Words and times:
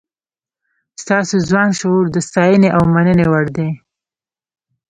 ستاسو 1.01 1.35
ځوان 1.49 1.69
شعور 1.79 2.05
د 2.11 2.17
ستاینې 2.27 2.69
او 2.75 2.83
مننې 2.93 3.25
وړ 3.31 3.45
دی. 3.57 3.69